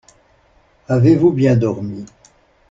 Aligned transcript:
Avez-vous 0.87 1.29
bien 1.31 1.55
dormi? 1.55 2.05